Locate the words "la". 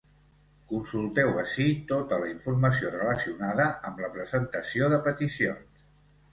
2.23-2.31, 4.07-4.13